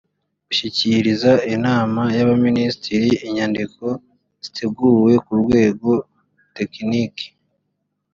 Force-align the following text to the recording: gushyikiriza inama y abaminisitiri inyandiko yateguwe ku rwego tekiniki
gushyikiriza 0.47 1.31
inama 1.55 2.01
y 2.17 2.19
abaminisitiri 2.25 3.09
inyandiko 3.27 3.85
yateguwe 4.41 5.13
ku 5.25 5.33
rwego 5.41 5.89
tekiniki 6.55 7.27